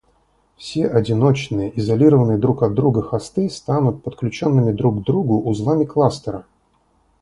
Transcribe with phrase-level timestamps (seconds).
[0.57, 6.47] Все одиночные, изолированные друг от друга хосты станут подключенными друг к другу узлами кластера